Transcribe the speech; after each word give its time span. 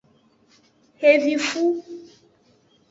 Xevifu. 0.99 1.63